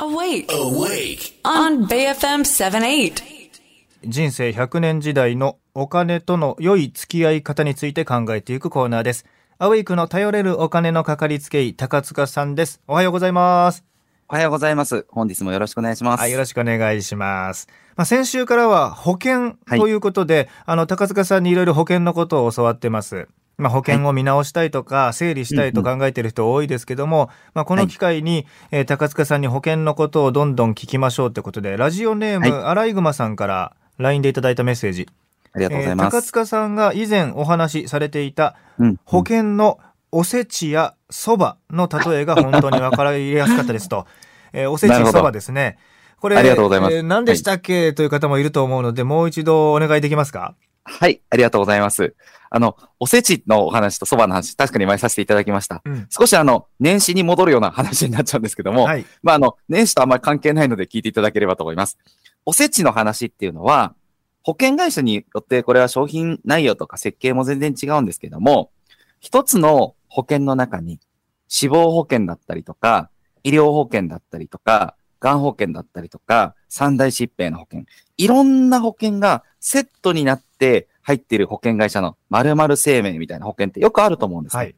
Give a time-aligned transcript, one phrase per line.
[0.00, 0.46] Awake.
[0.46, 1.40] Awake.
[1.42, 3.20] On BFM 78.
[4.04, 9.26] 人生100年時代のお金との良い付き合い方について考えていくコーナーです。
[9.58, 12.80] アウェイクの頼れるお金のかかりつけ医、高塚さんです。
[12.86, 13.84] おはようございます。
[14.28, 15.04] おはようございます。
[15.10, 16.20] 本日もよろしくお願いします。
[16.20, 17.66] はい、よろしくお願いします。
[17.96, 23.26] まあ、先週からは保険ということで、あの、高塚さんにいろいろ保険のことを教わってます。
[23.58, 35.08] まあ、保険を見直したいとか、整理したいと考えている人多いですけども、まあ、この機会に、えー高塚さんに保険のことをどんどん聞きましょうってことで、ラジオネーム、はアライグマさんから LINE でいただいたメッセージ。
[35.54, 36.06] ありがとうございます。
[36.06, 39.80] えー高塚さんが以前お話しされていたうん保険の
[40.12, 44.06] おせちやそばの例えが本当に分かりやすかったですと。
[44.54, 45.78] えーおせちそばですね。
[46.20, 46.94] これ、ありがとうございます。
[46.96, 50.54] えー何でしたっけ、という方もいると思うので、もう一度お願いできますか？
[50.88, 52.14] はい、ありがとうございます。
[52.50, 55.82] あの、おせちのお話とそばの話、確かに前させていただきました。
[55.84, 56.06] うん。
[56.08, 59.04] 少しあの、年始に戻るような話になっちゃうんですけども、はい。
[59.22, 61.98] まああの、年始とあんまり関係ないので聞いていただければと思います。
[62.46, 63.94] おせちの話っていうのは、
[64.42, 68.70] 保険会社によってこれは商品内容とか設計も全然違うんですけども、
[69.20, 71.00] 一つの保険の中に
[71.48, 73.10] 死亡保険だったりとか、
[73.42, 77.84] 医療保険だったりとか、がん保険だったりとか、三大疾病の保険、
[78.16, 84.62] いろんな保険がセットになって入っている保険会社の〇〇生命みたいな保険ってよくあると思うんですね。
[84.62, 84.74] はい。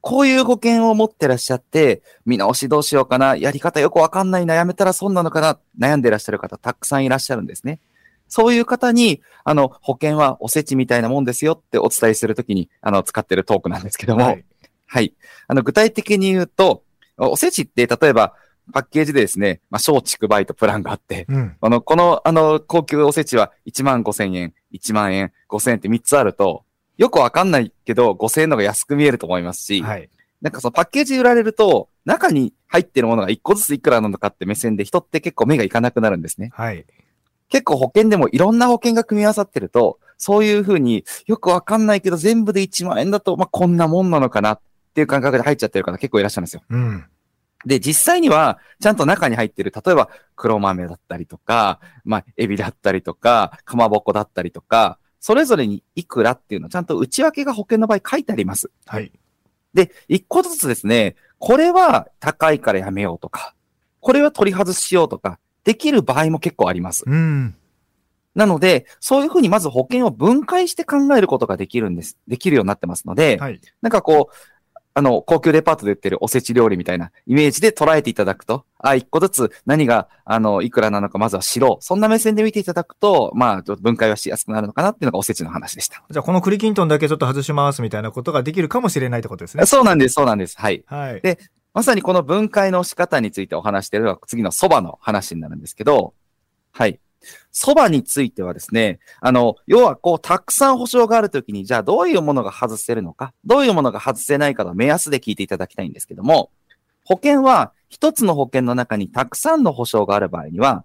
[0.00, 7.78] こういう保険を持ってらっしゃって、見直しどうしようかな、やり方よくわかんないな、やめたら損なのかな、悩んでらっしゃる方たくさんいらっしゃるんですね。
[8.26, 14.36] そういう方に、あの、保険はおせちみたいなもんですよってお伝えするときに、あの、使ってるトークなんですけども、は
[14.86, 15.04] はい。
[15.06, 15.14] い。
[15.46, 16.82] あの、具体的に言うと、
[17.18, 18.34] おせちって、例えば、
[18.72, 21.56] パッケージでですね、まあ、小畜梅とプランがあって、うん。
[21.60, 26.64] あの、この、あの、高級おせちは1万5千円、1万円、5千円って3つあると、
[26.98, 30.10] よくわかんないけど、5千円の方が安く見えると思いますし、はい。
[30.40, 36.50] なんかそのパッケージ売られると、中に入ってるものが1個ずついくらなのかって目線で人って結構目がいかなくなるんですね。
[36.52, 36.84] はい。
[37.48, 44.60] 結構保険でもいろんな保険が組み合わさってると、そういうふうによくわかんないけど全部で1万円だと、まあ、こんなもんなのかなっ
[44.94, 46.62] ていう感覚で入っちゃってる方結構いらっしゃるんですよ。
[46.70, 47.04] うん。
[47.64, 58.70] で、実際には、ちゃんと中に入ってる、例えば黒豆だったりとか、まあ、エビだったりとか、かまぼこだったりとか、それぞれにいくらっていうの、ちゃんと内訳が保険の場合書いてあります。
[58.86, 59.12] はい。
[59.72, 63.54] で、一個ずつですね、これは高いからやめようとか、
[64.00, 67.04] これは取り外しようとか、できる場合も結構あります。
[67.06, 67.54] うん。
[68.34, 72.18] なので、そういうふうにまず保険を分解して考えることができるんです。
[72.26, 73.60] できるようになってますので、はい。
[73.82, 74.34] なんかこう、
[74.94, 81.84] あの、高級デパートで売ってるおせち料理みたいなイメージで捉えていただくと、あ、一個ずつ何が、あの、いくらなのかまずは知ろう。
[81.84, 86.04] そんな目線で見ていただくと、まあ、ちょっと分解はしやすくなるのかなっていうのがおせちの話でした。
[86.10, 89.64] じゃあ、この栗きんとんだけちょっと外しますみたいなことができるかもしれないってことですね。
[89.66, 90.58] そうなんです、そうなんです。
[90.58, 90.82] はい。
[90.86, 91.20] はい。
[91.20, 91.38] で
[91.74, 96.12] まさにこの分解の仕方についてお話しているのは次の蕎麦の話になるんですけど、
[96.72, 97.00] はい。
[97.52, 106.50] 蕎麦についてはですね、あの、要はこう、たくさん保証があるときに、じゃあどういうものが外せるのか、どういうものが外せないかの目安で聞いていただきたいんですけども、
[107.04, 110.84] 保険は一つの保険の中にたくさんの保証がある場合には、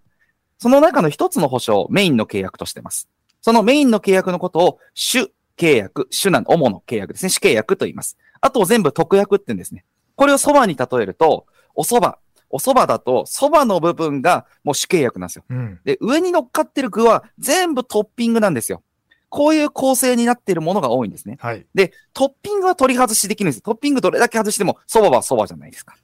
[0.58, 3.10] その中の一つの保証をメインの契約としてます。
[3.42, 7.30] そのメインの契約のことを主契約、主な主の契約ですね。
[7.30, 8.18] 主契約と言います。
[8.42, 9.86] あと全部特約って言うんですね。
[10.16, 12.16] これを蕎麦に例えると、お蕎麦。
[12.50, 15.46] お蕎麦だと、蕎麦の部分がもう主契約なんですよ。
[15.50, 15.80] うん。
[15.84, 18.84] で、上に乗っかってる具は全部トッピングなんですよ。
[19.30, 21.38] こういう構成になっているものが多いんですね。
[21.42, 21.66] はい。
[21.74, 23.62] で、トッピングは取り外しできるんです。
[23.62, 25.96] トッピングどれだけ外しても、蕎麦は蕎麦じゃないですか。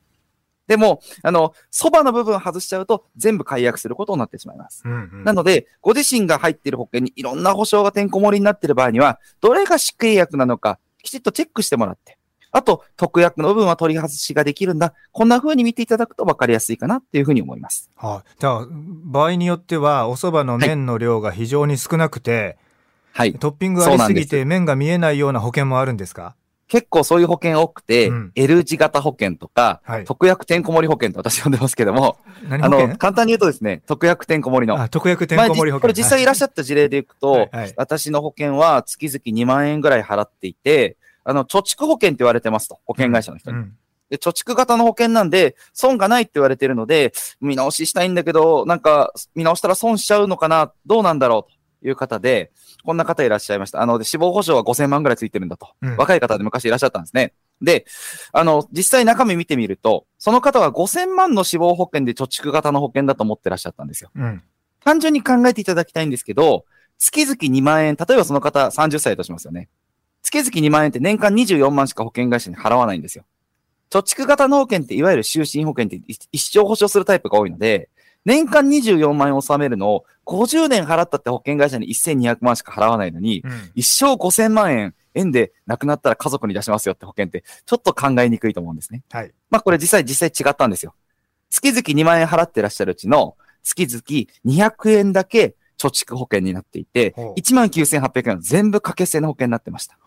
[0.68, 4.82] でも、あの、蕎麦の部分外しちゃうと、全部解約することになってしまいます。
[4.86, 5.24] うん、うん。
[5.24, 12.18] なので、ご自身が入っている保険にいろんな保証がてんこ盛りになっている場合には、どれが主契約なのか、きちっとチェックしてもらって、
[12.56, 14.94] あと、特約の部分は取り外しができるんだ。
[15.12, 17.90] こんな風に見ていただくと分かりやすいかなっていうふうに思います。
[17.98, 18.30] はい。
[18.40, 22.58] じゃあ、場合によっては、お蕎麦の麺の量が非常に少なくて、
[23.12, 23.34] はい。
[23.34, 26.36] トッピングありすぎて麺が見えないような保険もあるんですか？
[26.68, 32.18] 結構そういう保険多くて、うん L 字型保険とか、はい特約てんこ盛り保険と私呼んでますけども、
[32.50, 34.82] あの、簡単に言うとですね、特約てんこ盛りの。
[34.82, 35.80] あ、特約てんこ盛り保険。
[35.82, 43.58] これ実際いらっしゃった事例でいくと、はいはい私の保険は月々2万円ぐらい払っていて、あの、貯蓄保険って言われてますと、保険会社の人に。
[43.58, 43.78] うん
[44.10, 52.52] で、貯蓄型の保険なんで、損がないって言われてるので、見直ししたいんだけど、なんか、見直したら損しちゃうのかな、どうなんだろうという方で、
[52.86, 53.82] こんな方いらっしゃいました。
[53.82, 55.70] あの、で死亡保障は5000万ぐらいついてるんだと。
[55.82, 57.34] うん若い方で昔いらっしゃったんですね。
[57.62, 57.86] で、
[58.34, 64.12] あの、実際中身見てみると、その方は5000万の死亡保険で貯蓄型の保険だと思ってらっしゃったんですよ。
[64.16, 64.44] うん。
[64.84, 66.66] 単純に考えていただきたいんですけど、
[67.00, 69.70] 月々2万円、例えばその方30歳だとしますよね。
[70.24, 73.26] 月々2万円って年間24万しか保険会社に払わないんですよ。
[73.90, 77.90] 貯蓄型の保険っていわゆる就寝保険って一生保証するタイプが多いので、
[78.26, 89.04] 年間24万円を納めるのを50年払ったって保険会社に1200万しか払わないのに、うん一生5000万円円で亡くなったら家族に出しますよって保険ってちょっと考えにくいと思うんですね。
[89.12, 89.32] はい。
[89.50, 90.96] まあこれ実際実際違ったんですよ。
[91.50, 94.02] 月々2万円払ってらっしゃるうちの月々
[94.46, 99.98] 200円だけ貯蓄保険になっていてほう、1万9800円は全部掛け捨ての保険になってました。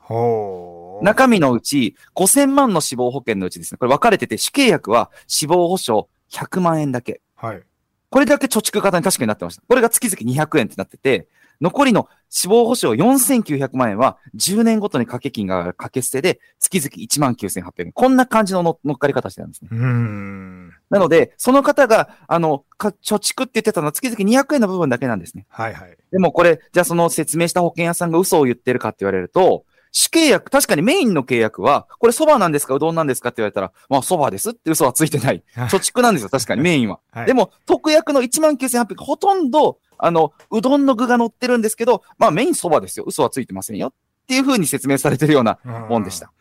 [1.02, 7.20] 中身のうち5000万の死亡保険のうちですね、これ分かれてて、主契約は死亡保障100万円だけ。
[7.34, 7.62] はい。
[8.10, 9.62] これだけ貯蓄型に確かになってました。
[9.68, 11.28] これが月々200円ってなってて、
[11.60, 17.92] 残りの死亡保障4900万円は10年ごとに掛け金が掛け捨てで月々1万9800円。
[17.92, 19.68] こんな感じのの乗っかり方してたんですね。
[19.72, 20.72] うーん。
[20.90, 25.46] なので、その方が、あの、か貯蓄って言ってたのは月々200円の部分だけなんですね。
[25.48, 25.96] はいはい。
[26.10, 35.42] でもこれ、じゃあその説明した保険屋さんが嘘を言ってるかって言われると、主契約、確かにメインの契約は、これ蕎麦なんですかうどんなんですかって言われたら、まあ蕎麦ですって嘘はついてない。
[35.54, 37.00] 貯蓄なんですよ、確かにメインは。
[37.12, 43.04] はいでも、特約の19800、ほとんど、あの、うどんの具が乗ってるんですけど、まあメイン蕎麦ですよ。
[43.06, 43.88] 嘘はついてませんよ。
[43.88, 46.32] っていう風に説明されてるようなもんでした。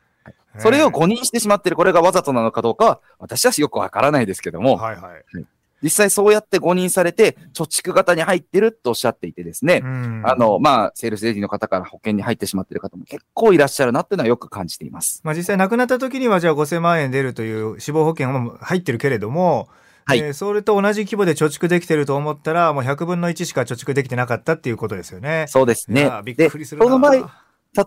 [0.56, 0.62] うん。
[0.62, 5.46] それを誤認してしまってる、これがわざとなのかどうかは、私はよくわからないですけども、はいはい。
[5.82, 15.22] 実際そうやって誤認されて、貯蓄型に入ってるとおっしゃっていてですね、うんあの、まあ、セールスレディの方から保険に入ってしまっている方も結構いらっしゃるなっていうのはよく感じています。
[15.24, 19.70] まあ、実際亡くなった時にはじゃあ5000万円出るという死亡保険も入ってるけれども、
[20.08, 25.46] はいえーそれと同じ規模で貯蓄できてると思ったらもう100分の1しか貯蓄できてなかったっていうことですよね。
[25.48, 26.12] そうですね。
[26.24, 26.86] びっで、くりするな。
[26.86, 27.14] その場合、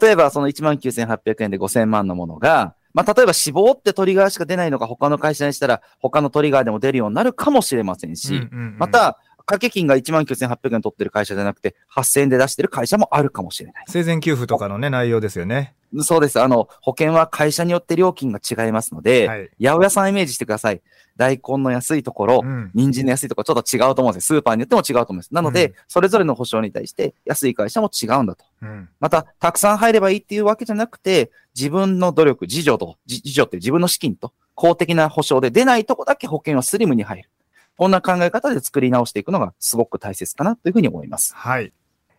[0.00, 9.19] 例えばその19,800円で5000万のものが、まあ、例えば死亡ってトリガーしか出ないのが他の会社にしたら、他のトリガーでも出るようになるかもしれませんし、うんうんうんまた、
[9.49, 13.85] 掛け金が19,800円取ってる会社じゃなくて、8000円で出してる会社もあるかもしれない。
[13.88, 15.75] 生前給付とかのね、内容ですよね。
[16.02, 16.40] そうです。
[16.40, 20.82] あの、保険は会社によって料金が違いますので、はい八百屋さんイメージしてください。
[21.17, 24.38] 大根の安いところ、うん人参の安いところ、ちょっと違うと思うんですよ。
[24.38, 25.35] スーパーによっても違うと思うんです。
[25.35, 28.44] なので、うんそれぞれの保証に対して安い会社も違うんだと。
[28.62, 28.88] うん。
[29.00, 37.31] また、たくさん入ればいいっていうわけじゃなくて、自分の努力、自助と、自自助って自分の資金と、公的な保証で出ないとこだけ保険はスリムに入る。
[37.76, 41.32] こんな考え方で作り直していくのがすごく大切かなというふうに思います。
[41.35, 41.73] はい。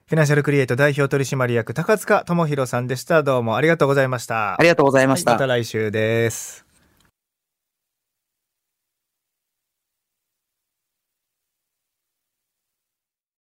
[0.10, 3.22] フィナンシャルクリエイト代表取締役高塚智博さんでした。
[3.22, 4.60] どうもありがとうございました。
[4.60, 5.34] ありがとうございました。
[5.34, 6.69] はいまた来週です。